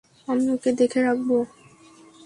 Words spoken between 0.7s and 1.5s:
দেখে রাখব!